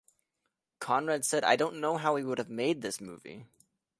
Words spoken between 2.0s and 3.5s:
we would have made this movie.